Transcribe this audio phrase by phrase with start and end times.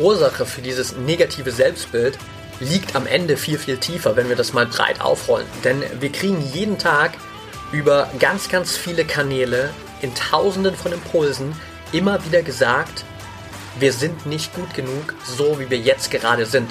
[0.00, 2.18] Ursache für dieses negative Selbstbild
[2.60, 5.46] liegt am Ende viel, viel tiefer, wenn wir das mal breit aufrollen.
[5.64, 7.12] Denn wir kriegen jeden Tag
[7.72, 9.70] über ganz, ganz viele Kanäle
[10.02, 11.54] in tausenden von Impulsen
[11.92, 13.04] immer wieder gesagt,
[13.78, 16.70] wir sind nicht gut genug, so wie wir jetzt gerade sind.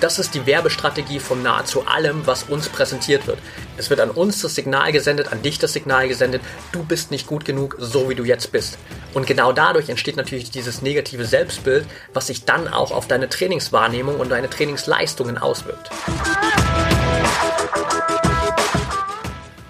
[0.00, 3.40] Das ist die Werbestrategie von nahezu allem, was uns präsentiert wird.
[3.78, 7.26] Es wird an uns das Signal gesendet, an dich das Signal gesendet, du bist nicht
[7.26, 8.78] gut genug, so wie du jetzt bist.
[9.12, 11.84] Und genau dadurch entsteht natürlich dieses negative Selbstbild,
[12.14, 15.90] was sich dann auch auf deine Trainingswahrnehmung und deine Trainingsleistungen auswirkt.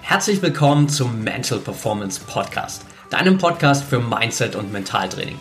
[0.02, 5.40] Herzlich willkommen zum Mental Performance Podcast, deinem Podcast für Mindset und Mentaltraining.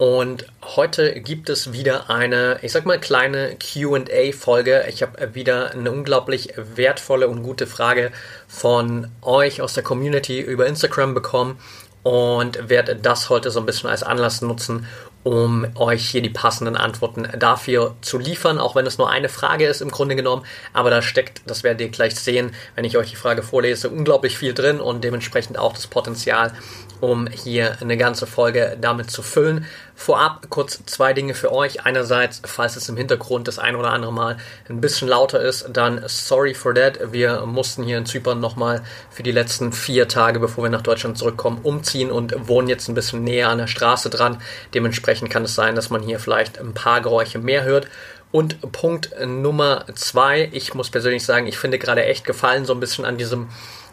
[0.00, 4.86] und heute gibt es wieder eine, ich sag mal, kleine QA-Folge.
[4.88, 8.10] Ich habe wieder eine unglaublich wertvolle und gute Frage
[8.48, 11.58] von euch aus der Community über Instagram bekommen
[12.02, 14.86] und werde das heute so ein bisschen als Anlass nutzen,
[15.22, 19.66] um euch hier die passenden Antworten dafür zu liefern, auch wenn es nur eine Frage
[19.66, 20.46] ist im Grunde genommen.
[20.72, 24.38] Aber da steckt, das werdet ihr gleich sehen, wenn ich euch die Frage vorlese, unglaublich
[24.38, 26.54] viel drin und dementsprechend auch das Potenzial,
[27.00, 29.66] um hier eine ganze Folge damit zu füllen.
[29.94, 31.84] Vorab kurz zwei Dinge für euch.
[31.84, 36.02] Einerseits, falls es im Hintergrund das ein oder andere Mal ein bisschen lauter ist, dann
[36.06, 37.12] sorry for that.
[37.12, 41.18] Wir mussten hier in Zypern nochmal für die letzten vier Tage, bevor wir nach Deutschland
[41.18, 44.40] zurückkommen, umziehen und wohnen jetzt ein bisschen näher an der Straße dran.
[44.74, 47.86] Dementsprechend kann es sein, dass man hier vielleicht ein paar Geräusche mehr hört.
[48.32, 52.80] Und Punkt Nummer zwei, ich muss persönlich sagen, ich finde gerade echt gefallen so ein
[52.80, 53.48] bisschen an diesem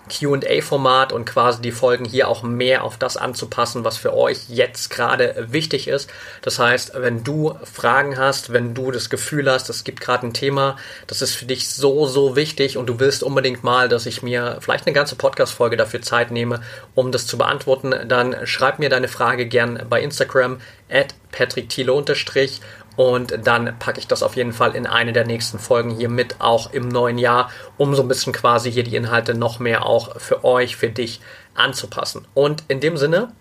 [0.08, 4.90] QA-Format und quasi die Folgen hier auch mehr auf das anzupassen, was für euch jetzt
[4.90, 6.10] gerade wichtig ist.
[6.42, 10.34] Das heißt, wenn du Fragen hast, wenn du das Gefühl hast, es gibt gerade ein
[10.34, 14.24] Thema, das ist für dich so, so wichtig und du willst unbedingt mal, dass ich
[14.24, 16.62] mir vielleicht eine ganze Podcast-Folge dafür Zeit nehme,
[16.96, 22.62] um das zu beantworten, dann schreib mir deine Frage gern bei Instagram at Patrick unterstrich
[22.98, 26.42] und dann packe ich das auf jeden Fall in eine der nächsten Folgen hier mit,
[26.42, 30.20] auch im neuen Jahr, um so ein bisschen quasi hier die Inhalte noch mehr auch
[30.20, 31.22] für euch, für dich
[31.54, 32.28] anzupassen.
[32.34, 33.32] Und in dem Sinne,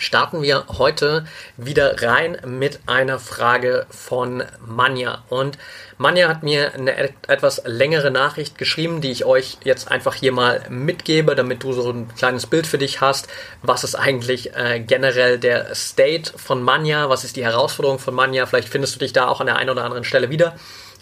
[0.00, 5.22] starten wir heute wieder rein mit einer Frage von Manja.
[5.28, 5.58] Und
[5.98, 6.96] Manja hat mir eine
[7.28, 11.90] etwas längere Nachricht geschrieben, die ich euch jetzt einfach hier mal mitgebe, damit du so
[11.90, 13.28] ein kleines Bild für dich hast.
[13.62, 17.10] Was ist eigentlich äh, generell der State von Manja?
[17.10, 18.46] Was ist die Herausforderung von Manja?
[18.46, 20.56] Vielleicht findest du dich da auch an der einen oder anderen Stelle wieder.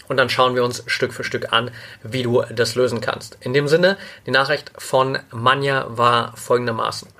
[0.09, 1.71] Und dann schauen wir uns Stück für Stück an,
[2.03, 3.37] wie du das lösen kannst.
[3.39, 3.95] In dem Sinne,
[4.25, 7.18] die Nachricht von Manja war folgendermaßen.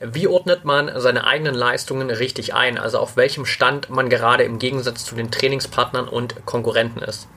[0.00, 4.58] Wie ordnet man seine eigenen Leistungen richtig ein, also auf welchem Stand man gerade im
[4.58, 7.28] Gegensatz zu den Trainingspartnern und Konkurrenten ist?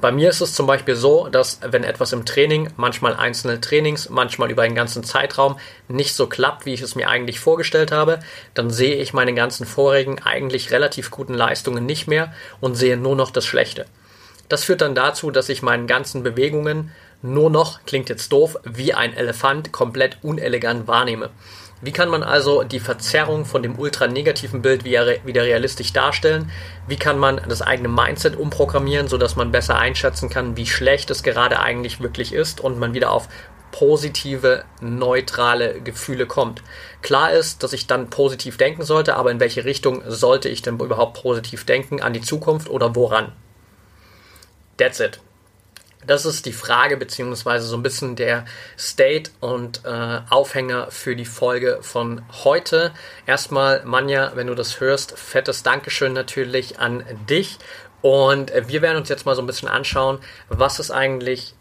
[0.00, 4.08] Bei mir ist es zum Beispiel so, dass wenn etwas im Training, manchmal einzelne Trainings,
[4.08, 8.20] manchmal über einen ganzen Zeitraum nicht so klappt, wie ich es mir eigentlich vorgestellt habe,
[8.54, 13.14] dann sehe ich meine ganzen vorigen eigentlich relativ guten Leistungen nicht mehr und sehe nur
[13.14, 13.86] noch das Schlechte.
[14.48, 16.90] Das führt dann dazu, dass ich meinen ganzen Bewegungen
[17.22, 21.30] nur noch, klingt jetzt doof, wie ein Elefant komplett unelegant wahrnehme.
[21.82, 26.50] Wie kann man also die Verzerrung von dem ultra negativen Bild wieder realistisch darstellen?
[26.86, 31.22] Wie kann man das eigene Mindset umprogrammieren, sodass man besser einschätzen kann, wie schlecht es
[31.22, 33.28] gerade eigentlich wirklich ist und man wieder auf
[33.70, 36.62] positive, neutrale Gefühle kommt.
[37.02, 40.78] Klar ist, dass ich dann positiv denken sollte, aber in welche Richtung sollte ich denn
[40.78, 42.02] überhaupt positiv denken?
[42.02, 43.32] An die Zukunft oder woran?
[44.76, 45.20] That's it.
[46.06, 48.46] Das ist die Frage beziehungsweise so ein bisschen der
[48.78, 52.92] State und äh, Aufhänger für die Folge von heute.
[53.26, 57.58] Erstmal, Manja, wenn du das hörst, fettes Dankeschön natürlich an dich.
[58.00, 61.54] Und wir werden uns jetzt mal so ein bisschen anschauen, was ist eigentlich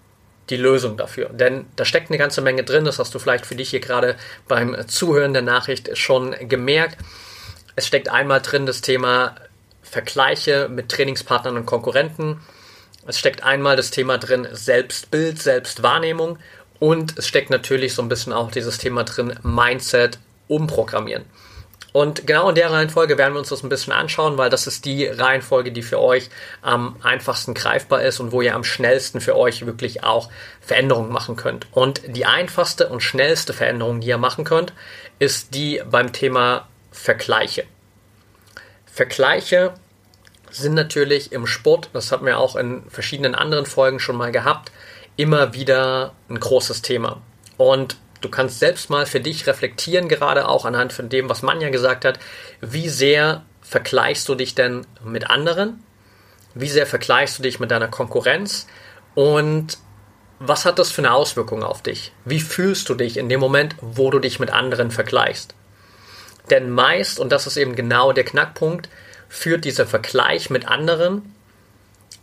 [0.49, 1.29] die Lösung dafür.
[1.29, 4.15] Denn da steckt eine ganze Menge drin, das hast du vielleicht für dich hier gerade
[4.47, 6.97] beim Zuhören der Nachricht schon gemerkt.
[7.75, 9.35] Es steckt einmal drin das Thema
[9.83, 12.39] Vergleiche mit Trainingspartnern und Konkurrenten
[13.07, 16.37] es steckt einmal das Thema drin Selbstbild, Selbstwahrnehmung
[16.79, 21.25] und es steckt natürlich so ein bisschen auch dieses Thema drin Mindset umprogrammieren.
[21.91, 24.85] Und genau in der Reihenfolge werden wir uns das ein bisschen anschauen, weil das ist
[24.85, 26.29] die Reihenfolge, die für euch
[26.61, 30.29] am einfachsten greifbar ist und wo ihr am schnellsten für euch wirklich auch
[30.61, 31.65] Veränderungen machen könnt.
[31.71, 34.73] Und die einfachste und schnellste Veränderung, die ihr machen könnt,
[35.17, 37.65] ist die beim Thema Vergleiche.
[38.85, 39.73] Vergleiche
[40.51, 44.71] sind natürlich im Sport, das hatten wir auch in verschiedenen anderen Folgen schon mal gehabt,
[45.15, 47.21] immer wieder ein großes Thema.
[47.57, 51.69] Und du kannst selbst mal für dich reflektieren, gerade auch anhand von dem, was Manja
[51.69, 52.19] gesagt hat,
[52.61, 55.83] wie sehr vergleichst du dich denn mit anderen?
[56.55, 58.65] Wie sehr vergleichst du dich mit deiner Konkurrenz?
[59.13, 59.77] Und
[60.39, 62.13] was hat das für eine Auswirkung auf dich?
[62.25, 65.53] Wie fühlst du dich in dem Moment, wo du dich mit anderen vergleichst?
[66.49, 68.89] Denn meist, und das ist eben genau der Knackpunkt,
[69.29, 71.33] führt dieser Vergleich mit anderen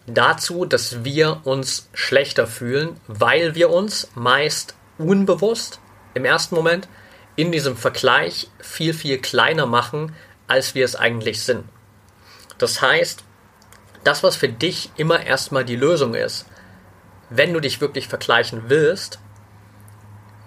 [0.07, 5.81] dazu, dass wir uns schlechter fühlen, weil wir uns meist unbewusst
[6.15, 6.89] im ersten Moment
[7.37, 10.15] in diesem Vergleich viel, viel kleiner machen,
[10.47, 11.65] als wir es eigentlich sind.
[12.59, 13.23] Das heißt,
[14.05, 16.47] das, was für dich immer erstmal die Lösung ist,
[17.29, 19.19] wenn du dich wirklich vergleichen willst,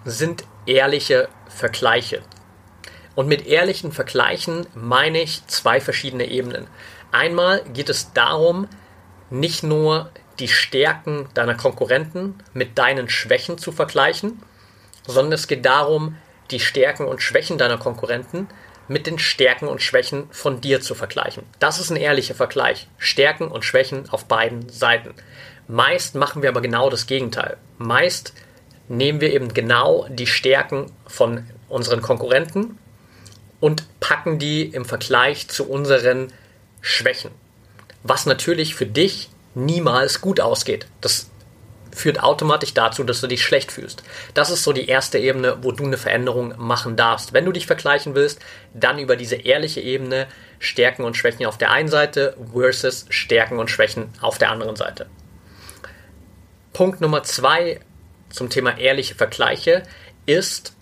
[0.04, 2.22] sind ehrliche Vergleiche.
[3.20, 6.68] Und mit ehrlichen Vergleichen meine ich zwei verschiedene Ebenen.
[7.12, 8.66] Einmal geht es darum,
[9.28, 14.42] nicht nur die Stärken deiner Konkurrenten mit deinen Schwächen zu vergleichen,
[15.06, 16.16] sondern es geht darum,
[16.50, 18.48] die Stärken und Schwächen deiner Konkurrenten
[18.88, 21.42] mit den Stärken und Schwächen von dir zu vergleichen.
[21.58, 22.88] Das ist ein ehrlicher Vergleich.
[22.96, 25.12] Stärken und Schwächen auf beiden Seiten.
[25.68, 27.58] Meist machen wir aber genau das Gegenteil.
[27.76, 28.32] Meist
[28.88, 32.78] nehmen wir eben genau die Stärken von unseren Konkurrenten
[33.60, 36.32] und packen die im Vergleich zu unseren
[36.80, 37.30] Schwächen.
[38.02, 40.86] Was natürlich für dich niemals gut ausgeht.
[41.00, 41.30] Das
[41.92, 44.02] führt automatisch dazu, dass du dich schlecht fühlst.
[44.34, 47.32] Das ist so die erste Ebene, wo du eine Veränderung machen darfst.
[47.32, 48.40] Wenn du dich vergleichen willst,
[48.74, 50.26] dann über diese ehrliche Ebene
[50.58, 55.06] Stärken und Schwächen auf der einen Seite versus Stärken und Schwächen auf der anderen Seite.
[56.72, 57.80] Punkt Nummer zwei
[58.30, 59.82] zum Thema ehrliche Vergleiche
[60.26, 60.74] ist,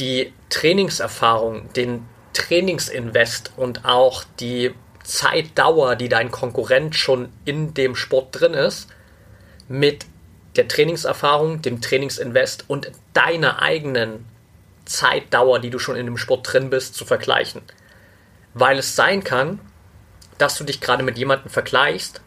[0.00, 4.74] die Trainingserfahrung, den Trainingsinvest und auch die
[5.04, 8.88] Zeitdauer, die dein Konkurrent schon in dem Sport drin ist,
[9.68, 10.06] mit
[10.56, 14.26] der Trainingserfahrung, dem Trainingsinvest und deiner eigenen
[14.84, 17.62] Zeitdauer, die du schon in dem Sport drin bist, zu vergleichen.
[18.54, 19.60] Weil es sein kann,
[20.38, 22.20] dass du dich gerade mit jemandem vergleichst,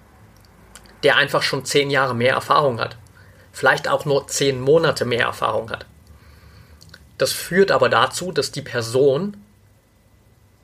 [1.03, 2.97] der einfach schon zehn Jahre mehr Erfahrung hat.
[3.51, 5.85] Vielleicht auch nur zehn Monate mehr Erfahrung hat.
[7.17, 9.37] Das führt aber dazu, dass die Person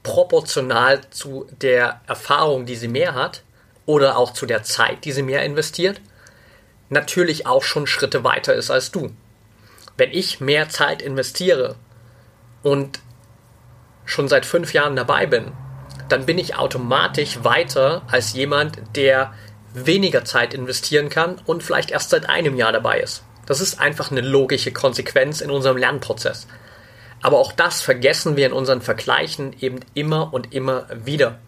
[0.04, 3.44] proportional zu der Erfahrung, die sie mehr hat,
[3.86, 6.00] oder auch zu der Zeit, die sie mehr investiert,
[6.90, 9.12] natürlich auch schon Schritte weiter ist als du.
[9.98, 11.76] Wenn ich mehr Zeit investiere
[12.64, 13.00] und
[14.06, 15.52] schon seit fünf Jahren dabei bin,
[16.08, 19.34] dann bin ich automatisch weiter als jemand, der
[19.74, 23.24] weniger Zeit investieren kann und vielleicht erst seit einem Jahr dabei ist.
[23.50, 26.46] Das ist einfach eine logische Konsequenz in unserem Lernprozess.
[27.24, 31.40] Aber auch das vergessen wir in unseren Vergleichen eben immer und immer wieder.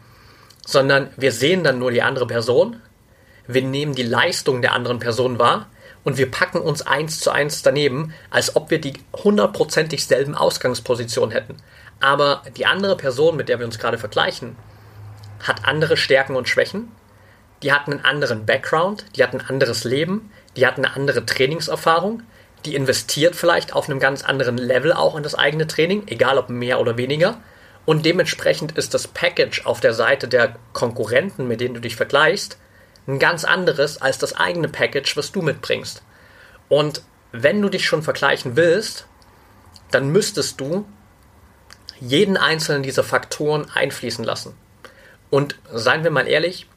[0.65, 2.81] Sondern wir sehen dann nur die andere Person,
[3.45, 5.68] wir nehmen die Leistung der anderen Person wahr
[6.03, 8.94] und wir packen uns eins zu eins daneben, als ob wir die
[9.24, 11.57] hundertprozentig selben Ausgangsposition hätten.
[12.00, 14.56] Aber die andere Person, mit der wir uns gerade vergleichen,
[15.44, 16.92] hat andere Stärken und Schwächen,
[17.62, 22.24] die hat einen anderen Background, die hat ein anderes Leben, die hat eine andere Trainingserfahrung,
[22.65, 26.50] die investiert vielleicht auf einem ganz anderen Level auch in das eigene Training, egal ob
[26.50, 27.38] mehr oder weniger.
[27.86, 32.58] Und dementsprechend ist das Package auf der Seite der Konkurrenten, mit denen du dich vergleichst,
[33.08, 36.03] ein ganz anderes als das eigene Package, was du mitbringst.
[36.70, 39.08] Und wenn du dich schon vergleichen willst,
[39.89, 40.86] dann müsstest du
[42.00, 44.55] jeden einzelnen dieser Faktoren einfließen lassen.
[45.29, 46.67] Und seien wir mal ehrlich,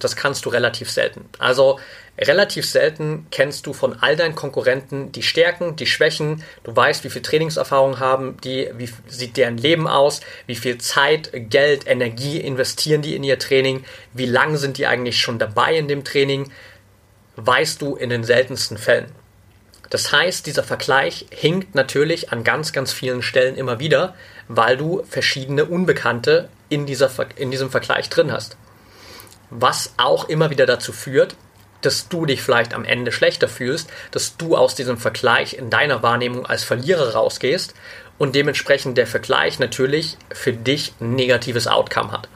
[0.00, 1.28] das kannst du relativ selten.
[1.38, 1.78] Also
[2.18, 6.42] relativ selten kennst du von all deinen Konkurrenten die Stärken, die Schwächen.
[6.64, 11.30] Du weißt, wie viel Trainingserfahrung haben die, wie sieht deren Leben aus, wie viel Zeit,
[11.32, 15.88] Geld, Energie investieren die in ihr Training, wie lang sind die eigentlich schon dabei in
[15.88, 16.50] dem Training,
[17.36, 19.12] weißt du in den seltensten Fällen.
[19.90, 24.14] Das heißt, dieser Vergleich hinkt natürlich an ganz, ganz vielen Stellen immer wieder,
[24.48, 28.56] weil du verschiedene Unbekannte in, dieser, in diesem Vergleich drin hast
[29.50, 31.36] was auch immer wieder dazu führt,
[31.82, 36.02] dass du dich vielleicht am Ende schlechter fühlst, dass du aus diesem Vergleich in deiner
[36.02, 37.74] Wahrnehmung als Verlierer rausgehst
[38.18, 42.28] und dementsprechend der Vergleich natürlich für dich ein negatives Outcome hat.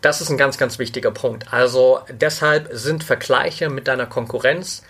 [0.00, 1.52] Das ist ein ganz, ganz wichtiger Punkt.
[1.52, 4.84] Also deshalb sind Vergleiche mit deiner Konkurrenz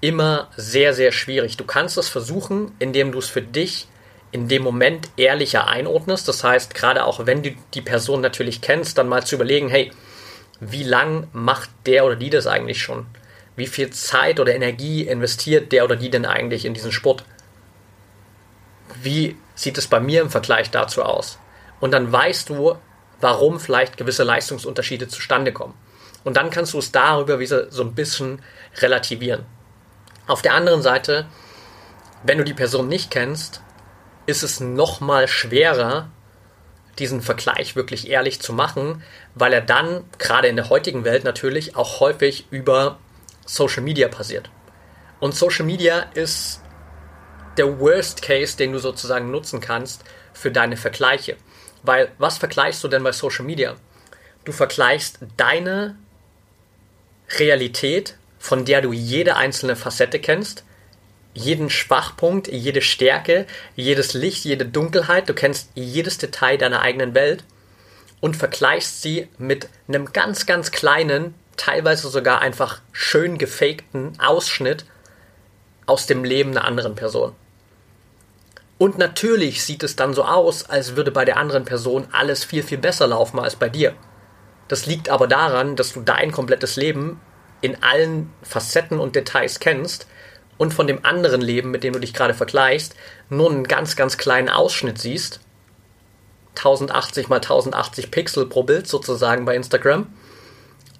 [0.00, 1.56] immer sehr, sehr schwierig.
[1.56, 3.88] Du kannst es versuchen, indem du es für dich
[4.30, 6.28] in dem Moment ehrlicher einordnest.
[6.28, 9.90] Das heißt, gerade auch wenn du die Person natürlich kennst, dann mal zu überlegen, hey,
[10.64, 13.06] wie lang macht der oder die das eigentlich schon?
[13.56, 17.24] Wie viel Zeit oder Energie investiert der oder die denn eigentlich in diesen Sport?
[19.02, 21.40] Wie sieht es bei mir im Vergleich dazu aus?
[21.80, 22.76] Und dann weißt du,
[23.20, 25.74] warum vielleicht gewisse Leistungsunterschiede zustande kommen.
[26.22, 28.40] Und dann kannst du es darüber wieder so ein bisschen
[28.76, 29.44] relativieren.
[30.28, 31.26] Auf der anderen Seite,
[32.22, 33.62] wenn du die Person nicht kennst,
[34.26, 36.08] ist es noch mal schwerer,
[36.98, 39.02] diesen Vergleich wirklich ehrlich zu machen,
[39.34, 42.98] weil er dann, gerade in der heutigen Welt natürlich, auch häufig über
[43.46, 44.50] Social Media passiert.
[45.20, 46.60] Und Social Media ist
[47.56, 51.36] der Worst Case, den du sozusagen nutzen kannst für deine Vergleiche.
[51.82, 53.76] Weil was vergleichst du denn bei Social Media?
[54.44, 55.96] Du vergleichst deine
[57.38, 60.64] Realität, von der du jede einzelne Facette kennst,
[61.34, 67.44] jeden Schwachpunkt, jede Stärke, jedes Licht, jede Dunkelheit, du kennst jedes Detail deiner eigenen Welt
[68.20, 74.84] und vergleichst sie mit einem ganz, ganz kleinen, teilweise sogar einfach schön gefakten Ausschnitt
[75.86, 77.34] aus dem Leben einer anderen Person.
[78.78, 82.62] Und natürlich sieht es dann so aus, als würde bei der anderen Person alles viel,
[82.62, 83.94] viel besser laufen als bei dir.
[84.68, 87.20] Das liegt aber daran, dass du dein komplettes Leben
[87.60, 90.06] in allen Facetten und Details kennst
[90.62, 92.94] und von dem anderen Leben, mit dem du dich gerade vergleichst,
[93.28, 95.40] nur einen ganz, ganz kleinen Ausschnitt siehst.
[96.54, 100.06] 1080 mal 1080 Pixel pro Bild sozusagen bei Instagram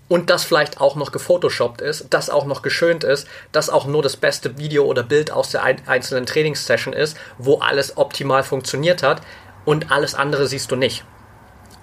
[0.09, 4.03] und das vielleicht auch noch gefotoshoppt ist, das auch noch geschönt ist, das auch nur
[4.03, 9.23] das beste Video oder Bild aus der einzelnen Trainingssession ist, wo alles optimal funktioniert hat
[9.65, 11.05] und alles andere siehst du nicht.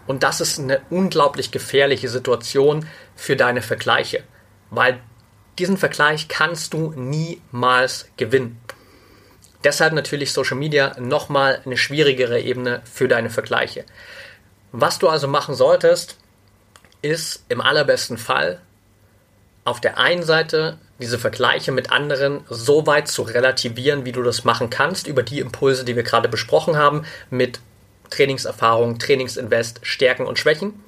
[0.06, 4.22] Und das ist eine unglaublich gefährliche Situation für deine Vergleiche,
[4.70, 5.00] weil
[5.60, 8.60] diesen Vergleich kannst du niemals gewinnen.
[9.64, 13.84] Deshalb natürlich Social Media nochmal eine schwierigere Ebene für deine Vergleiche.
[14.72, 16.18] Was du also machen solltest,
[17.02, 18.62] ist im allerbesten Fall
[19.66, 24.44] auf der einen Seite diese Vergleiche mit anderen so weit zu relativieren, wie du das
[24.44, 27.60] machen kannst, über die Impulse, die wir gerade besprochen haben, mit
[28.10, 30.84] Trainingserfahrung, Trainingsinvest, Stärken und Schwächen.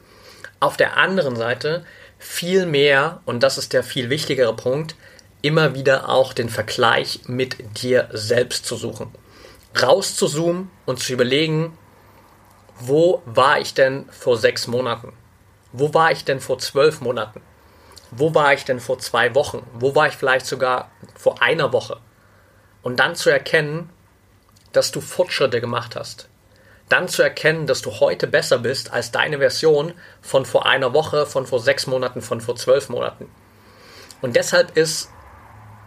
[0.60, 1.86] Auf der anderen Seite
[2.22, 4.96] viel mehr, und das ist der viel wichtigere Punkt,
[5.42, 9.12] immer wieder auch den Vergleich mit dir selbst zu suchen.
[9.82, 11.76] Rauszuzoomen und zu überlegen,
[12.80, 15.14] wo war ich denn vor sechs Monaten?
[15.72, 17.42] Wo war ich denn vor zwölf Monaten?
[18.12, 19.66] Wo war ich denn vor zwei Wochen?
[19.74, 21.98] Wo war ich vielleicht sogar vor einer Woche?
[22.84, 23.90] Und dann zu erkennen,
[24.74, 26.28] dass du Fortschritte gemacht hast.
[26.92, 31.26] Dann zu erkennen, dass du heute besser bist als deine Version von vor einer Woche,
[31.26, 33.30] von vor sechs Monaten, von vor zwölf Monaten.
[34.22, 35.10] Und deshalb ist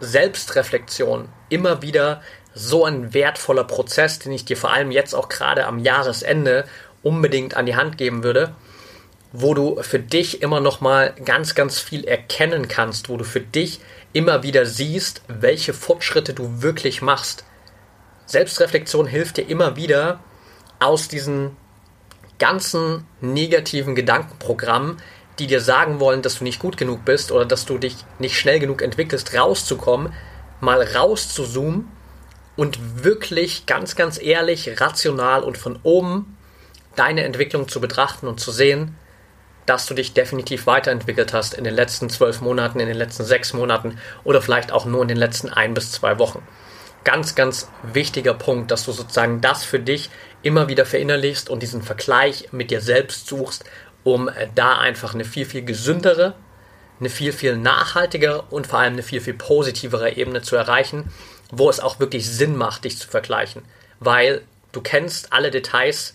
[0.01, 2.23] Selbstreflexion immer wieder
[2.55, 6.65] so ein wertvoller Prozess, den ich dir vor allem jetzt auch gerade am Jahresende
[7.03, 8.55] unbedingt an die Hand geben würde,
[9.31, 13.41] wo du für dich immer noch mal ganz, ganz viel erkennen kannst, wo du für
[13.41, 13.81] dich
[14.15, 17.45] immer wieder siehst, welche Fortschritte du wirklich machst.
[18.25, 20.21] Selbstreflexion hilft dir immer wieder
[20.85, 21.57] aus diesen
[22.39, 24.99] ganzen negativen Gedankenprogrammen,
[25.39, 28.39] die dir sagen wollen, dass du nicht gut genug bist oder dass du dich nicht
[28.39, 30.13] schnell genug entwickelst, rauszukommen,
[30.61, 31.89] mal rauszuzoomen
[32.57, 36.37] und wirklich ganz, ganz ehrlich, rational und von oben
[36.95, 38.97] deine Entwicklung zu betrachten und zu sehen,
[39.67, 43.55] dass du dich definitiv weiterentwickelt hast in den letzten zwölf Monaten, in den letzten sechs
[43.55, 46.43] Monaten oder vielleicht auch nur in den letzten ein bis zwei Wochen.
[47.05, 50.11] Ganz, ganz wichtiger Punkt, dass du sozusagen das für dich
[50.43, 53.65] immer wieder verinnerlichst und diesen Vergleich mit dir selbst suchst,
[54.05, 56.35] um da einfach eine viel, viel gesündere,
[57.01, 61.11] eine viel, viel nachhaltigere und vor allem eine viel, viel positivere Ebene zu erreichen,
[61.51, 63.63] wo es auch wirklich Sinn macht, dich zu vergleichen.
[64.01, 64.43] Weil
[64.73, 66.15] du kennst alle Details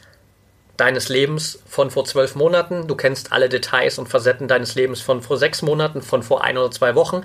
[0.78, 2.88] deines Lebens von vor zwölf Monaten.
[2.88, 6.58] Du kennst alle Details und Facetten deines Lebens von vor sechs Monaten, von vor ein
[6.58, 7.24] oder zwei Wochen.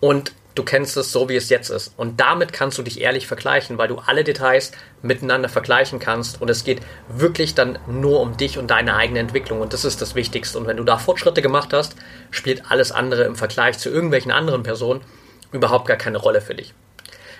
[0.00, 1.94] Und du kennst es so, wie es jetzt ist.
[1.96, 6.40] Und damit kannst du dich ehrlich vergleichen, weil du alle Details miteinander vergleichen kannst.
[6.40, 9.60] Und es geht wirklich dann nur um dich und deine eigene Entwicklung.
[9.60, 10.58] Und das ist das Wichtigste.
[10.58, 11.96] Und wenn du da Fortschritte gemacht hast,
[12.30, 15.00] spielt alles andere im Vergleich zu irgendwelchen anderen Personen
[15.52, 16.74] überhaupt gar keine Rolle für dich.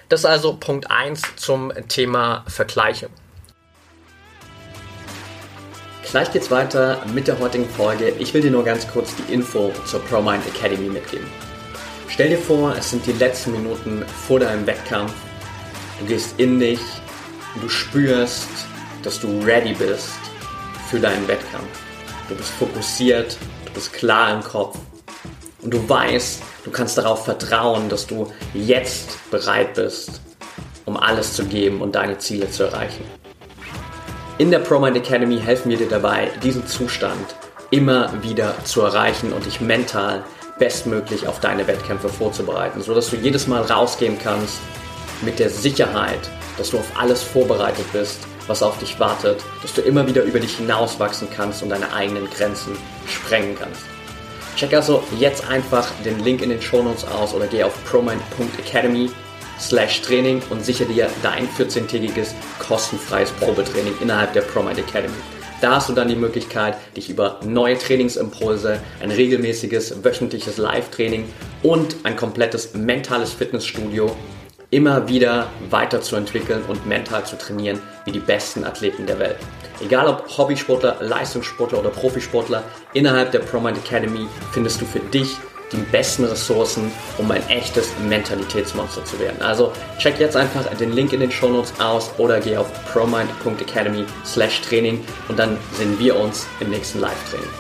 [0.09, 3.09] Das ist also Punkt 1 zum Thema Vergleiche.
[6.11, 8.11] Gleich geht's weiter mit der heutigen Folge.
[8.19, 11.27] Ich will dir nur ganz kurz die Info zur ProMind Academy mitgeben.
[12.13, 15.15] Stell dir vor, es sind die letzten Minuten vor deinem Wettkampf.
[15.99, 16.79] Du gehst in dich,
[17.59, 18.51] du spürst,
[19.03, 20.11] dass du ready bist
[20.91, 21.71] für deinen Wettkampf.
[22.29, 24.79] Du bist fokussiert, du bist klar im Kopf
[25.63, 30.21] und du weißt, du kannst darauf vertrauen, dass du jetzt bereit bist,
[30.85, 33.07] um alles zu geben und deine Ziele zu erreichen.
[34.37, 37.35] In der ProMind Academy helfen wir dir dabei, diesen Zustand
[37.71, 40.25] immer wieder zu erreichen und dich mental
[40.63, 44.61] bestmöglich auf deine Wettkämpfe vorzubereiten, sodass du jedes Mal rausgehen kannst
[45.23, 49.83] mit der Sicherheit, dass du auf alles vorbereitet bist was auf dich wartet, dass du
[49.83, 52.77] immer wieder über dich hinauswachsen kannst und deine eigenen Grenzen
[53.07, 53.83] sprengen kannst.
[54.57, 59.11] Check also jetzt einfach den Link in den Shownotes aus oder geh auf promind.academy
[59.59, 65.15] slash Training und sichere dir dein 14-tägiges kostenfreies Probetraining innerhalb der ProMind Academy.
[65.63, 71.25] Da hast du dann die Möglichkeit, dich über neue Trainingsimpulse, ein regelmäßiges wöchentliches Live-Training
[71.63, 74.11] und ein komplettes mentales Fitnessstudio
[74.71, 79.37] immer wieder weiterzuentwickeln und mental zu trainieren wie die besten Athleten der Welt.
[79.81, 85.37] Egal ob Hobbysportler, Leistungssportler oder Profisportler, innerhalb der ProMind Academy findest du für dich
[85.73, 89.41] die besten Ressourcen, um ein echtes Mentalitätsmonster zu werden.
[89.43, 94.61] Also check jetzt einfach den Link in den Shownotes aus oder geh auf promind.academy slash
[94.61, 97.51] Training und dann sehen wir uns im nächsten Live-Training.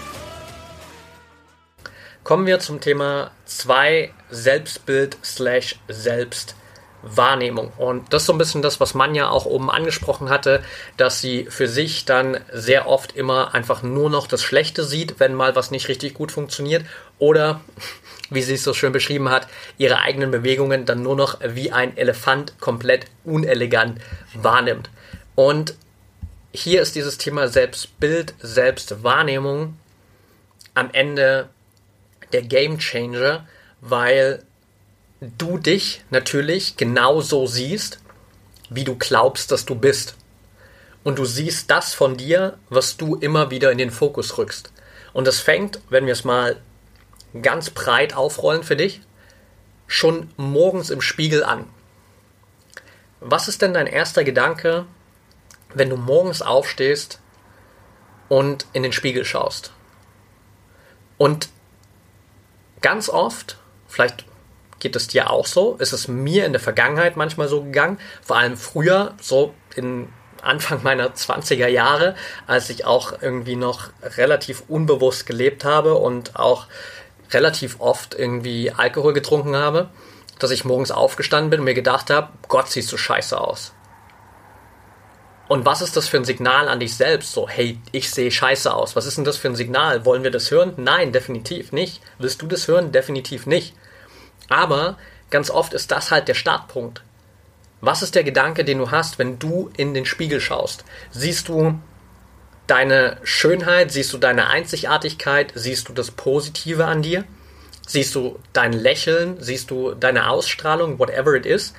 [2.24, 6.54] Kommen wir zum Thema 2 Selbstbild slash Selbst
[7.02, 7.72] Wahrnehmung.
[7.76, 10.62] Und das ist so ein bisschen das, was Manja auch oben angesprochen hatte,
[10.96, 15.34] dass sie für sich dann sehr oft immer einfach nur noch das Schlechte sieht, wenn
[15.34, 16.84] mal was nicht richtig gut funktioniert.
[17.18, 17.60] Oder,
[18.30, 21.96] wie sie es so schön beschrieben hat, ihre eigenen Bewegungen dann nur noch wie ein
[21.96, 24.00] Elefant komplett unelegant
[24.34, 24.90] wahrnimmt.
[25.34, 25.74] Und
[26.52, 29.76] hier ist dieses Thema Selbstbild, Selbstwahrnehmung
[30.74, 31.48] am Ende
[32.32, 33.46] der Game Changer,
[33.80, 34.42] weil
[35.22, 38.00] du dich natürlich genauso siehst,
[38.70, 40.16] wie du glaubst, dass du bist.
[41.04, 44.72] Und du siehst das von dir, was du immer wieder in den Fokus rückst.
[45.12, 46.60] Und das fängt, wenn wir es mal
[47.40, 49.00] ganz breit aufrollen für dich,
[49.86, 51.66] schon morgens im Spiegel an.
[53.20, 54.86] Was ist denn dein erster Gedanke,
[55.74, 57.20] wenn du morgens aufstehst
[58.28, 59.72] und in den Spiegel schaust?
[61.16, 61.48] Und
[62.80, 64.24] ganz oft, vielleicht
[64.82, 65.76] Geht es dir auch so?
[65.76, 68.00] Ist es mir in der Vergangenheit manchmal so gegangen?
[68.20, 70.08] Vor allem früher, so in
[70.42, 72.16] Anfang meiner 20er Jahre,
[72.48, 76.66] als ich auch irgendwie noch relativ unbewusst gelebt habe und auch
[77.30, 79.88] relativ oft irgendwie Alkohol getrunken habe,
[80.40, 83.74] dass ich morgens aufgestanden bin und mir gedacht habe, Gott, siehst du scheiße aus.
[85.46, 87.32] Und was ist das für ein Signal an dich selbst?
[87.32, 88.96] So, hey, ich sehe scheiße aus.
[88.96, 90.04] Was ist denn das für ein Signal?
[90.04, 90.72] Wollen wir das hören?
[90.76, 92.02] Nein, definitiv nicht.
[92.18, 92.90] Willst du das hören?
[92.90, 93.76] Definitiv nicht.
[94.48, 94.98] Aber
[95.30, 97.02] ganz oft ist das halt der Startpunkt.
[97.80, 100.84] Was ist der Gedanke, den du hast, wenn du in den Spiegel schaust?
[101.10, 101.80] Siehst du
[102.68, 107.24] deine Schönheit, siehst du deine Einzigartigkeit, siehst du das Positive an dir?
[107.86, 111.74] Siehst du dein Lächeln, siehst du deine Ausstrahlung, whatever it is?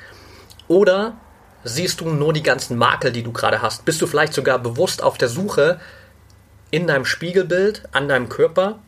[0.67, 1.15] Oder
[1.63, 3.85] siehst du nur die ganzen Makel, die du gerade hast?
[3.85, 5.79] Bist du vielleicht sogar bewusst auf der Suche
[6.69, 8.79] in deinem Spiegelbild, an deinem Körper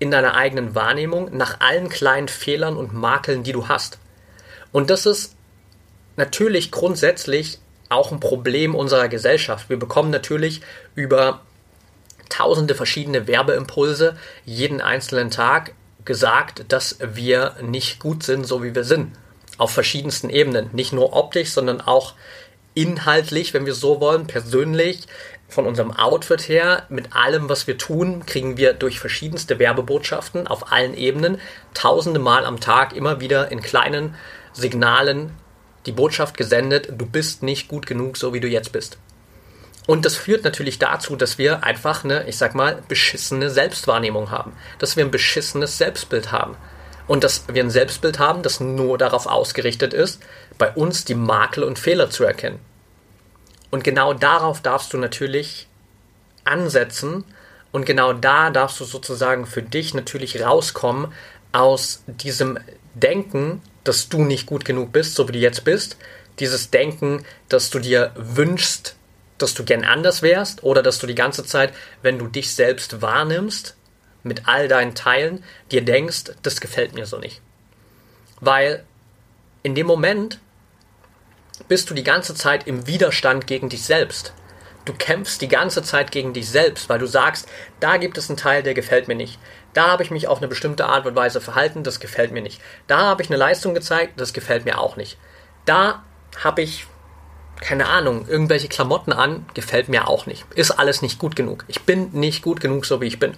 [0.00, 3.98] in deiner eigenen Wahrnehmung nach allen kleinen Fehlern und Makeln, die du hast.
[4.72, 5.36] Und das ist
[6.16, 7.58] natürlich grundsätzlich
[7.88, 9.68] auch ein Problem unserer Gesellschaft.
[9.68, 10.62] Wir bekommen natürlich
[10.94, 11.42] über
[12.28, 18.84] tausende verschiedene Werbeimpulse jeden einzelnen Tag gesagt, dass wir nicht gut sind, so wie wir
[18.84, 19.12] sind.
[19.58, 20.70] Auf verschiedensten Ebenen.
[20.72, 22.14] Nicht nur optisch, sondern auch
[22.74, 25.02] inhaltlich, wenn wir so wollen, persönlich,
[25.50, 30.72] von unserem Outfit her, mit allem, was wir tun, kriegen wir durch verschiedenste Werbebotschaften auf
[30.72, 31.40] allen Ebenen
[31.74, 34.14] tausende Mal am Tag immer wieder in kleinen
[34.52, 35.32] Signalen
[35.86, 38.98] die Botschaft gesendet, du bist nicht gut genug, so wie du jetzt bist.
[39.86, 44.52] Und das führt natürlich dazu, dass wir einfach eine, ich sag mal, beschissene Selbstwahrnehmung haben.
[44.78, 46.56] Dass wir ein beschissenes Selbstbild haben.
[47.08, 50.22] Und dass wir ein Selbstbild haben, das nur darauf ausgerichtet ist,
[50.58, 52.60] bei uns die Makel und Fehler zu erkennen.
[53.70, 55.68] Und genau darauf darfst du natürlich
[56.44, 57.24] ansetzen
[57.72, 61.12] und genau da darfst du sozusagen für dich natürlich rauskommen
[61.52, 62.58] aus diesem
[62.94, 65.96] Denken, dass du nicht gut genug bist, so wie du jetzt bist.
[66.38, 68.96] Dieses Denken, dass du dir wünschst,
[69.38, 73.02] dass du gern anders wärst oder dass du die ganze Zeit, wenn du dich selbst
[73.02, 73.76] wahrnimmst,
[74.22, 77.40] mit all deinen Teilen, dir denkst, das gefällt mir so nicht.
[78.40, 78.84] Weil
[79.62, 80.40] in dem Moment,
[81.68, 84.32] bist du die ganze Zeit im Widerstand gegen dich selbst.
[84.84, 87.48] Du kämpfst die ganze Zeit gegen dich selbst, weil du sagst,
[87.80, 89.38] da gibt es einen Teil, der gefällt mir nicht.
[89.74, 92.60] Da habe ich mich auf eine bestimmte Art und Weise verhalten, das gefällt mir nicht.
[92.86, 95.18] Da habe ich eine Leistung gezeigt, das gefällt mir auch nicht.
[95.64, 96.02] Da
[96.42, 96.86] habe ich,
[97.60, 100.44] keine Ahnung, irgendwelche Klamotten an, gefällt mir auch nicht.
[100.54, 101.64] Ist alles nicht gut genug.
[101.68, 103.34] Ich bin nicht gut genug, so wie ich bin.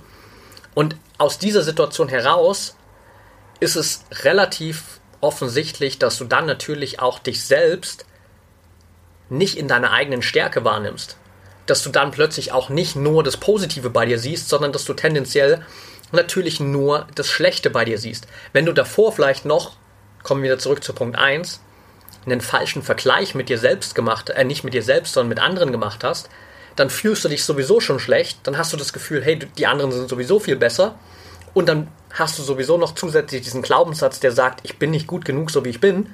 [0.74, 2.76] Und aus dieser Situation heraus
[3.60, 8.06] ist es relativ offensichtlich, dass du dann natürlich auch dich selbst
[9.32, 11.16] nicht in deiner eigenen Stärke wahrnimmst.
[11.66, 14.94] Dass du dann plötzlich auch nicht nur das Positive bei dir siehst, sondern dass du
[14.94, 15.64] tendenziell
[16.12, 18.26] natürlich nur das Schlechte bei dir siehst.
[18.52, 19.76] Wenn du davor vielleicht noch,
[20.22, 21.60] kommen wir wieder zurück zu Punkt 1,
[22.26, 25.72] einen falschen Vergleich mit dir selbst gemacht, äh, nicht mit dir selbst, sondern mit anderen
[25.72, 26.28] gemacht hast,
[26.76, 29.92] dann fühlst du dich sowieso schon schlecht, dann hast du das Gefühl, hey, die anderen
[29.92, 30.98] sind sowieso viel besser
[31.54, 35.24] und dann hast du sowieso noch zusätzlich diesen Glaubenssatz, der sagt, ich bin nicht gut
[35.24, 36.10] genug, so wie ich bin.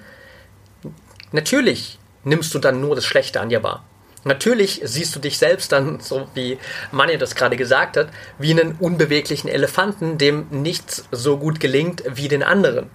[1.33, 3.85] Natürlich nimmst du dann nur das Schlechte an dir wahr.
[4.25, 6.59] Natürlich siehst du dich selbst dann, so wie
[6.91, 12.29] Manja das gerade gesagt hat, wie einen unbeweglichen Elefanten, dem nichts so gut gelingt wie
[12.29, 12.91] den anderen.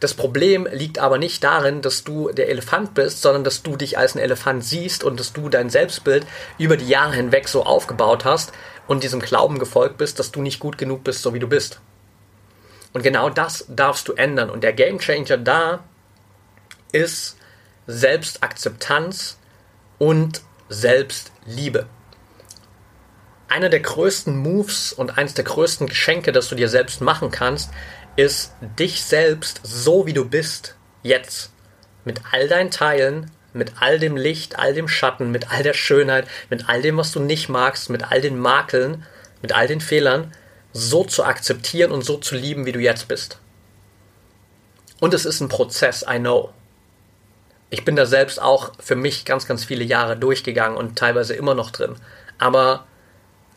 [0.00, 3.96] Das Problem liegt aber nicht darin, dass du der Elefant bist, sondern dass du dich
[3.96, 6.26] als ein Elefant siehst und dass du dein Selbstbild
[6.58, 8.50] über die Jahre hinweg so aufgebaut hast
[8.88, 11.80] und diesem Glauben gefolgt bist, dass du nicht gut genug bist, so wie du bist.
[12.92, 14.50] Und genau das darfst du ändern.
[14.50, 15.84] Und der Gamechanger da
[16.92, 17.36] ist
[17.86, 19.38] Selbstakzeptanz
[19.98, 21.86] und Selbstliebe.
[23.48, 27.70] Einer der größten Moves und eines der größten Geschenke, das du dir selbst machen kannst,
[28.16, 31.50] ist dich selbst so wie du bist, jetzt,
[32.04, 36.26] mit all deinen Teilen, mit all dem Licht, all dem Schatten, mit all der Schönheit,
[36.48, 39.04] mit all dem, was du nicht magst, mit all den Makeln,
[39.42, 40.32] mit all den Fehlern,
[40.72, 43.38] so zu akzeptieren und so zu lieben, wie du jetzt bist.
[45.00, 46.54] Und es ist ein Prozess, I know
[47.72, 51.54] ich bin da selbst auch für mich ganz, ganz viele Jahre durchgegangen und teilweise immer
[51.54, 51.96] noch drin.
[52.36, 52.84] Aber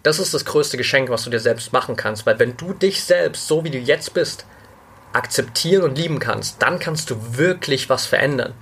[0.04, 3.04] das ist das größte Geschenk, was du dir selbst machen kannst, weil wenn du dich
[3.04, 4.46] selbst, so wie du jetzt bist,
[5.12, 8.54] akzeptieren und lieben kannst, dann kannst du wirklich was verändern.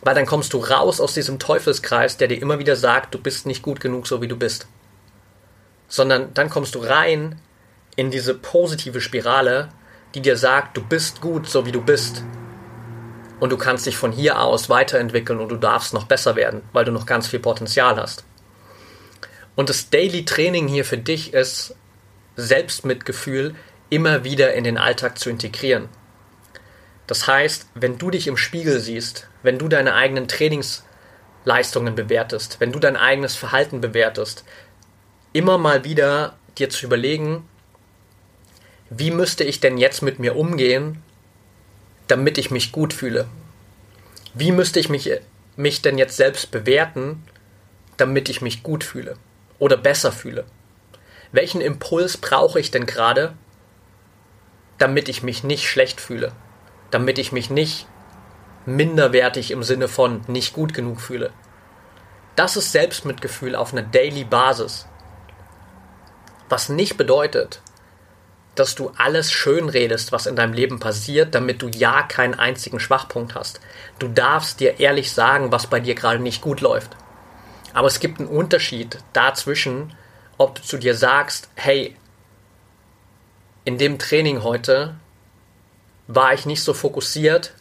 [0.00, 3.44] Weil dann kommst du raus aus diesem Teufelskreis, der dir immer wieder sagt, du bist
[3.44, 4.68] nicht gut genug, so wie du bist.
[5.86, 7.38] Sondern dann kommst du rein
[7.94, 9.68] in diese positive Spirale,
[10.14, 12.22] die dir sagt, du bist gut, so wie du bist
[13.42, 16.84] und du kannst dich von hier aus weiterentwickeln und du darfst noch besser werden, weil
[16.84, 18.24] du noch ganz viel Potenzial hast.
[19.56, 21.74] Und das Daily Training hier für dich ist,
[22.36, 23.56] Selbstmitgefühl
[23.90, 25.88] immer wieder in den Alltag zu integrieren.
[27.08, 32.70] Das heißt, wenn du dich im Spiegel siehst, wenn du deine eigenen Trainingsleistungen bewertest, wenn
[32.70, 34.44] du dein eigenes Verhalten bewertest,
[35.32, 37.48] immer mal wieder dir zu überlegen,
[38.88, 41.02] wie müsste ich denn jetzt mit mir umgehen,
[42.12, 43.26] damit ich mich gut fühle?
[44.34, 45.10] Wie müsste ich mich,
[45.56, 47.24] mich denn jetzt selbst bewerten,
[47.96, 49.16] damit ich mich gut fühle
[49.58, 50.44] oder besser fühle?
[51.32, 53.32] Welchen Impuls brauche ich denn gerade,
[54.76, 56.32] damit ich mich nicht schlecht fühle?
[56.90, 57.86] Damit ich mich nicht
[58.66, 61.32] minderwertig im Sinne von nicht gut genug fühle?
[62.36, 64.86] Das ist Selbstmitgefühl auf einer Daily Basis.
[66.50, 67.62] Was nicht bedeutet,
[68.54, 72.80] dass du alles schön redest, was in deinem Leben passiert, damit du ja keinen einzigen
[72.80, 73.60] Schwachpunkt hast.
[73.98, 76.96] Du darfst dir ehrlich sagen, was bei dir gerade nicht gut läuft.
[77.72, 79.94] Aber es gibt einen Unterschied dazwischen,
[80.36, 81.96] ob du zu dir sagst, hey,
[83.64, 84.96] in dem Training heute
[86.08, 87.54] war ich nicht so fokussiert,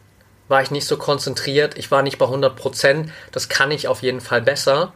[0.50, 4.02] war ich nicht so konzentriert, ich war nicht bei 100 Prozent, das kann ich auf
[4.02, 4.94] jeden Fall besser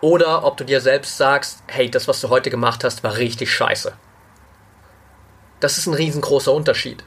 [0.00, 3.52] oder ob du dir selbst sagst, hey, das, was du heute gemacht hast, war richtig
[3.52, 3.92] scheiße.
[5.60, 7.04] Das ist ein riesengroßer Unterschied.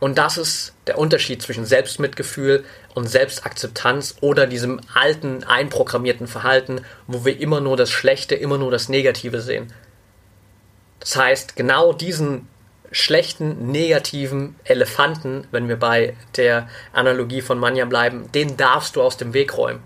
[0.00, 7.24] Und das ist der Unterschied zwischen Selbstmitgefühl und Selbstakzeptanz oder diesem alten, einprogrammierten Verhalten, wo
[7.24, 9.72] wir immer nur das Schlechte, immer nur das Negative sehen.
[11.00, 12.48] Das heißt, genau diesen
[12.90, 19.16] schlechten, negativen Elefanten, wenn wir bei der Analogie von Manja bleiben, den darfst du aus
[19.16, 19.82] dem Weg räumen.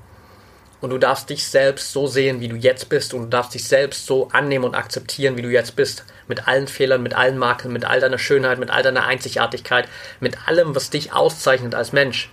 [0.85, 3.15] Und du darfst dich selbst so sehen, wie du jetzt bist.
[3.15, 6.05] Und du darfst dich selbst so annehmen und akzeptieren, wie du jetzt bist.
[6.29, 9.89] Mit allen Fehlern, mit allen Makeln, mit all deiner Schönheit, mit all deiner Einzigartigkeit,
[10.21, 12.31] mit allem, was dich auszeichnet als Mensch.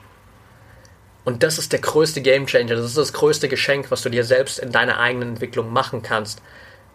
[1.23, 2.75] Und das ist der größte Gamechanger.
[2.75, 6.41] Das ist das größte Geschenk, was du dir selbst in deiner eigenen Entwicklung machen kannst.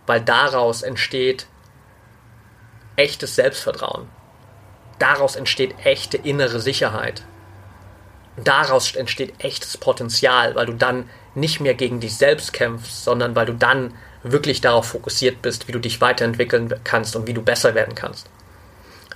[0.04, 1.46] Weil daraus entsteht
[2.96, 4.10] echtes Selbstvertrauen.
[4.98, 7.22] Daraus entsteht echte innere Sicherheit.
[8.36, 13.46] Daraus entsteht echtes Potenzial, weil du dann nicht mehr gegen dich selbst kämpfst, sondern weil
[13.46, 17.74] du dann wirklich darauf fokussiert bist, wie du dich weiterentwickeln kannst und wie du besser
[17.74, 18.28] werden kannst.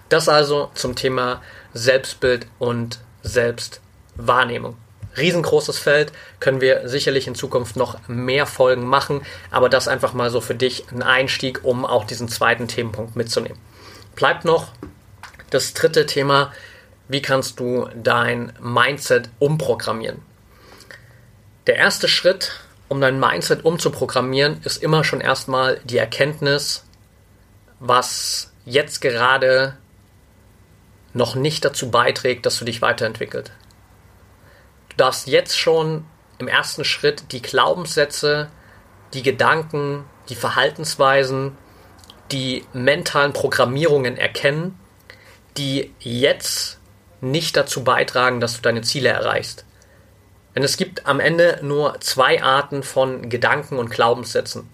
[0.09, 4.77] Das also zum Thema Selbstbild und Selbstwahrnehmung.
[5.17, 10.31] Riesengroßes Feld, können wir sicherlich in Zukunft noch mehr Folgen machen, aber das einfach mal
[10.31, 13.59] so für dich ein Einstieg, um auch diesen zweiten Themenpunkt mitzunehmen.
[14.15, 14.69] Bleibt noch
[15.51, 16.53] das dritte Thema,
[17.09, 20.23] wie kannst du dein Mindset umprogrammieren?
[21.67, 22.53] Der erste Schritt,
[22.89, 26.85] um dein Mindset umzuprogrammieren, ist immer schon erstmal die Erkenntnis,
[27.79, 29.77] was jetzt gerade
[31.13, 33.53] noch nicht dazu beiträgt, dass du dich weiterentwickelt.
[34.91, 36.05] Du darfst jetzt schon
[36.39, 38.49] im ersten Schritt die Glaubenssätze,
[39.13, 41.57] die Gedanken, die Verhaltensweisen,
[42.33, 44.79] die mentalen Programmierungen erkennen,
[45.57, 46.79] die jetzt
[47.21, 49.65] nicht dazu beitragen, dass du deine Ziele erreichst.
[50.55, 54.69] Denn es gibt am Ende nur zwei Arten von Gedanken und Glaubenssätzen.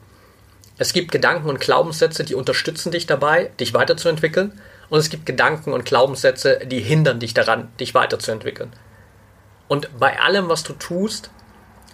[0.78, 4.60] Es gibt Gedanken und Glaubenssätze, die unterstützen dich dabei, dich weiterzuentwickeln.
[4.88, 8.72] Und es gibt Gedanken und Glaubenssätze, die hindern dich daran, dich weiterzuentwickeln.
[9.68, 11.30] Und bei allem, was du tust,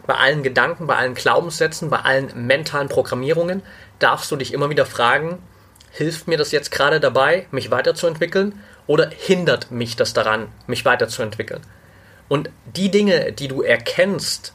[0.06, 3.62] bei allen Gedanken, bei allen Glaubenssätzen, bei allen mentalen Programmierungen,
[3.98, 5.38] darfst du dich immer wieder fragen,
[5.90, 11.62] hilft mir das jetzt gerade dabei, mich weiterzuentwickeln oder hindert mich das daran, mich weiterzuentwickeln?
[12.32, 14.54] Und die Dinge, die du erkennst,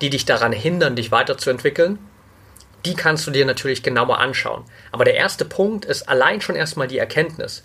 [0.00, 1.98] die dich daran hindern, dich weiterzuentwickeln,
[2.86, 4.64] die kannst du dir natürlich genauer anschauen.
[4.90, 7.62] Aber der erste Punkt ist allein schon erstmal die Erkenntnis.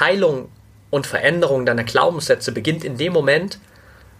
[0.00, 0.50] Heilung
[0.90, 3.60] und Veränderung deiner Glaubenssätze beginnt in dem Moment,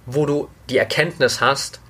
[0.07, 1.81] wo du die Erkenntnis hast,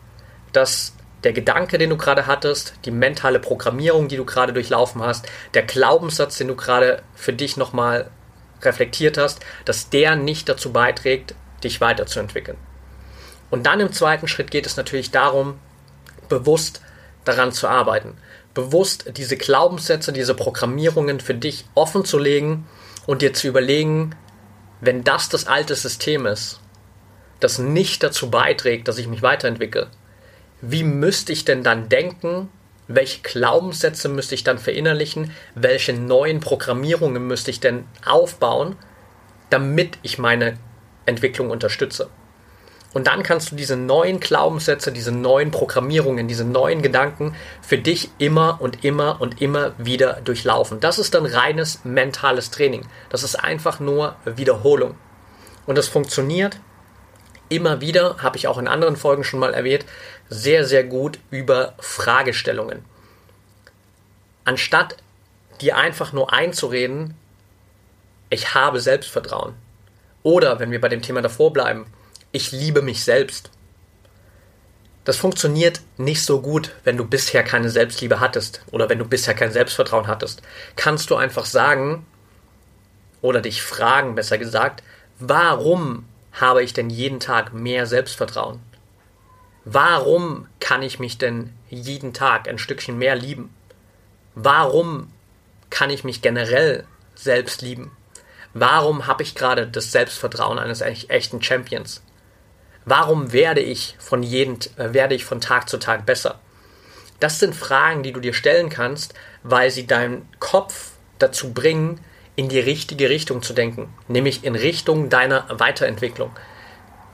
[0.54, 5.26] dass der Gedanke, den du gerade hattest, die mentale Programmierung, die du gerade durchlaufen hast,
[5.52, 8.10] der Glaubenssatz, den du gerade für dich nochmal
[8.62, 12.58] reflektiert hast, dass der nicht dazu beiträgt, dich weiterzuentwickeln.
[13.50, 15.58] Und dann im zweiten Schritt geht es natürlich darum,
[16.28, 16.80] bewusst
[17.24, 18.16] daran zu arbeiten,
[18.54, 22.66] bewusst diese Glaubenssätze, diese Programmierungen für dich offen zu legen
[23.06, 24.16] und dir zu überlegen,
[24.80, 26.60] wenn das das alte System ist,
[27.40, 29.88] das nicht dazu beiträgt, dass ich mich weiterentwickle,
[30.60, 32.48] wie müsste ich denn dann denken?
[32.86, 35.32] Welche Glaubenssätze müsste ich dann verinnerlichen?
[35.54, 38.76] Welche neuen Programmierungen müsste ich denn aufbauen,
[39.50, 40.56] damit ich meine
[41.06, 42.08] Entwicklung unterstütze?
[42.94, 48.10] Und dann kannst du diese neuen Glaubenssätze, diese neuen Programmierungen, diese neuen Gedanken für dich
[48.18, 50.78] immer und immer und immer wieder durchlaufen.
[50.80, 52.86] Das ist dann reines mentales Training.
[53.08, 54.94] Das ist einfach nur Wiederholung.
[55.66, 56.58] Und das funktioniert
[57.48, 59.84] immer wieder, habe ich auch in anderen Folgen schon mal erwähnt,
[60.28, 62.84] sehr, sehr gut über Fragestellungen.
[64.44, 64.96] Anstatt
[65.60, 67.14] dir einfach nur einzureden,
[68.30, 69.54] ich habe Selbstvertrauen.
[70.22, 71.86] Oder, wenn wir bei dem Thema davor bleiben,
[72.30, 73.50] ich liebe mich selbst.
[75.04, 79.34] Das funktioniert nicht so gut, wenn du bisher keine Selbstliebe hattest oder wenn du bisher
[79.34, 80.42] kein Selbstvertrauen hattest.
[80.76, 82.06] Kannst du einfach sagen
[83.20, 84.82] oder dich fragen, besser gesagt,
[85.18, 88.60] warum habe ich denn jeden Tag mehr Selbstvertrauen?
[89.64, 93.54] Warum kann ich mich denn jeden Tag ein Stückchen mehr lieben?
[94.34, 95.12] Warum
[95.70, 97.92] kann ich mich generell selbst lieben?
[98.54, 102.02] Warum habe ich gerade das Selbstvertrauen eines echten Champions?
[102.84, 106.40] Warum werde ich von jedem, äh, werde ich von Tag zu Tag besser?
[107.20, 112.00] Das sind Fragen, die du dir stellen kannst, weil sie deinen Kopf dazu bringen,
[112.34, 116.30] in die richtige Richtung zu denken, nämlich in Richtung deiner Weiterentwicklung.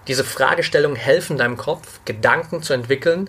[0.07, 3.29] Diese Fragestellungen helfen deinem Kopf, Gedanken zu entwickeln,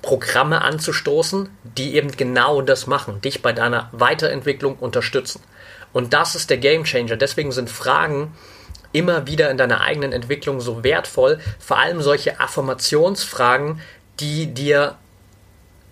[0.00, 5.40] Programme anzustoßen, die eben genau das machen, dich bei deiner Weiterentwicklung unterstützen.
[5.92, 7.16] Und das ist der Game Changer.
[7.16, 8.34] Deswegen sind Fragen
[8.92, 13.80] immer wieder in deiner eigenen Entwicklung so wertvoll, vor allem solche Affirmationsfragen,
[14.20, 14.96] die dir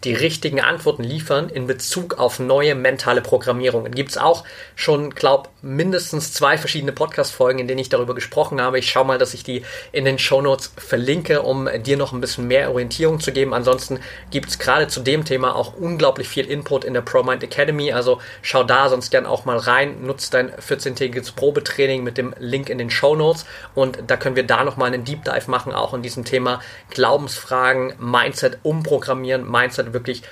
[0.05, 3.93] die richtigen Antworten liefern in Bezug auf neue mentale Programmierungen.
[3.93, 8.79] Gibt es auch schon, glaube mindestens zwei verschiedene Podcast-Folgen, in denen ich darüber gesprochen habe.
[8.79, 12.21] Ich schaue mal, dass ich die in den Show Notes verlinke, um dir noch ein
[12.21, 13.53] bisschen mehr Orientierung zu geben.
[13.53, 17.93] Ansonsten gibt es gerade zu dem Thema auch unglaublich viel Input in der ProMind Academy.
[17.93, 20.03] Also schau da sonst gern auch mal rein.
[20.03, 24.47] Nutz dein 14-tägiges Probetraining mit dem Link in den Show Notes und da können wir
[24.47, 26.61] da nochmal einen Deep Dive machen, auch in diesem Thema
[26.91, 30.22] Glaubensfragen, Mindset umprogrammieren, Mindset wirklich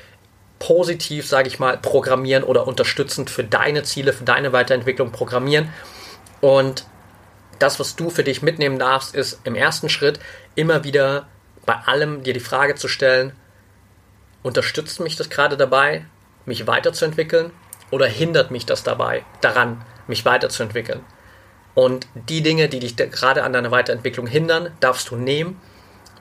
[0.58, 5.72] positiv, sage ich mal, programmieren oder unterstützend für deine Ziele, für deine Weiterentwicklung programmieren.
[6.40, 6.84] Und
[7.58, 10.20] das, was du für dich mitnehmen darfst, ist im ersten Schritt
[10.54, 11.28] immer wieder
[11.66, 13.32] bei allem dir die Frage zu stellen,
[14.42, 16.06] unterstützt mich das gerade dabei,
[16.46, 17.52] mich weiterzuentwickeln
[17.90, 21.04] oder hindert mich das dabei, daran, mich weiterzuentwickeln?
[21.74, 25.60] Und die Dinge, die dich gerade an deiner Weiterentwicklung hindern, darfst du nehmen,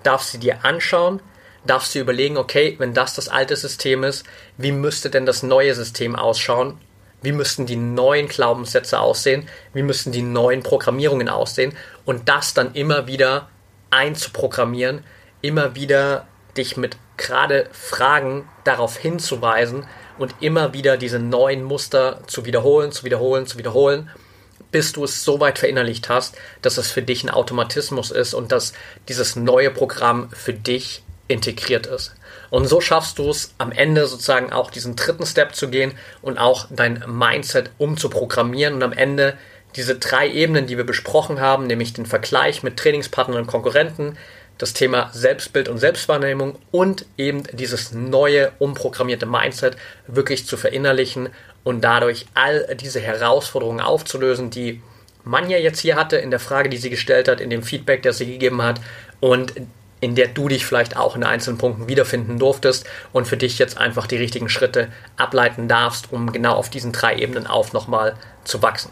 [0.04, 1.22] darfst sie dir anschauen,
[1.68, 4.26] darfst du überlegen, okay, wenn das das alte System ist,
[4.58, 6.80] wie müsste denn das neue System ausschauen?
[7.22, 9.48] Wie müssten die neuen Glaubenssätze aussehen?
[9.74, 11.76] Wie müssten die neuen Programmierungen aussehen?
[12.06, 13.50] Und das dann immer wieder
[13.90, 15.04] einzuprogrammieren,
[15.42, 19.86] immer wieder dich mit gerade Fragen darauf hinzuweisen
[20.18, 24.10] und immer wieder diese neuen Muster zu wiederholen, zu wiederholen, zu wiederholen,
[24.72, 28.52] bis du es so weit verinnerlicht hast, dass es für dich ein Automatismus ist und
[28.52, 28.74] dass
[29.08, 32.16] dieses neue Programm für dich integriert ist.
[32.50, 36.38] Und so schaffst du es am Ende sozusagen auch diesen dritten Step zu gehen und
[36.38, 39.38] auch dein Mindset umzuprogrammieren und am Ende
[39.76, 44.18] diese drei Ebenen, die wir besprochen haben, nämlich den Vergleich mit Trainingspartnern und Konkurrenten,
[44.58, 49.76] das Thema Selbstbild und Selbstwahrnehmung und eben dieses neue, umprogrammierte Mindset
[50.08, 51.30] wirklich zu verinnerlichen
[51.64, 54.82] und dadurch all diese Herausforderungen aufzulösen, die
[55.24, 58.18] Manja jetzt hier hatte, in der Frage, die sie gestellt hat, in dem Feedback, das
[58.18, 58.80] sie gegeben hat
[59.20, 59.54] und
[60.00, 63.78] in der du dich vielleicht auch in einzelnen Punkten wiederfinden durftest und für dich jetzt
[63.78, 68.62] einfach die richtigen Schritte ableiten darfst, um genau auf diesen drei Ebenen auf nochmal zu
[68.62, 68.92] wachsen.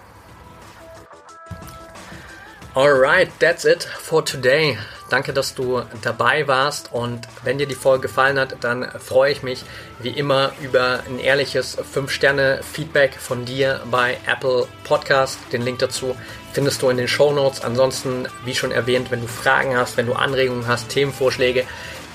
[2.74, 4.78] Alright, that's it for today.
[5.10, 9.44] Danke, dass du dabei warst und wenn dir die Folge gefallen hat, dann freue ich
[9.44, 9.64] mich
[10.00, 15.38] wie immer über ein ehrliches 5-Sterne-Feedback von dir bei Apple Podcast.
[15.52, 16.16] Den Link dazu
[16.54, 17.62] findest du in den Show Notes.
[17.62, 21.66] Ansonsten, wie schon erwähnt, wenn du Fragen hast, wenn du Anregungen hast, Themenvorschläge,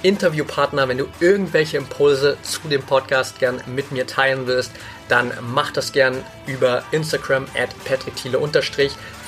[0.03, 4.73] Interviewpartner, wenn du irgendwelche Impulse zu dem Podcast gern mit mir teilen willst,
[5.11, 8.39] dann mach das gern über Instagram at patrickthiele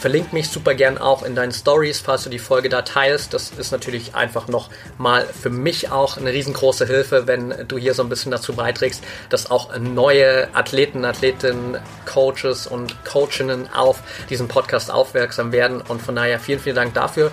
[0.01, 3.35] Verlink mich super gern auch in deinen Stories, falls du die Folge da teilst.
[3.35, 7.95] Das ist natürlich einfach noch mal für mich auch eine riesengroße Hilfe, wenn du hier
[7.95, 14.49] so ein bisschen dazu beiträgst, dass auch neue Athleten, Athletinnen, Coaches und Coachinnen auf diesen
[14.49, 15.81] Podcast aufmerksam werden.
[15.81, 17.33] Und von daher vielen, vielen Dank dafür.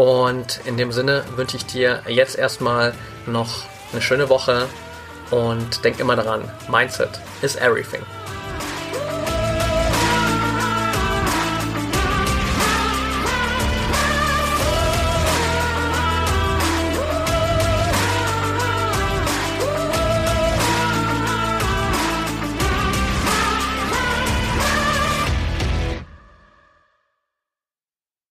[0.00, 2.94] Und in dem Sinne wünsche ich dir jetzt erstmal
[3.26, 4.66] noch eine schöne Woche
[5.30, 8.00] und denk immer daran, Mindset is everything.